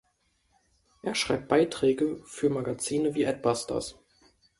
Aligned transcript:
Er 1.03 1.13
schreibt 1.13 1.47
Beiträge 1.47 2.23
für 2.25 2.49
Magazine 2.49 3.13
wie 3.13 3.27
Adbusters. 3.27 3.99